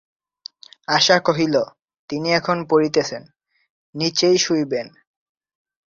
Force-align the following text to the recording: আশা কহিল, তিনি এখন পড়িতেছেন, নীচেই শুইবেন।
আশা 0.87 1.17
কহিল, 1.19 1.55
তিনি 2.09 2.27
এখন 2.33 2.57
পড়িতেছেন, 2.69 3.23
নীচেই 3.95 4.37
শুইবেন। 4.37 4.87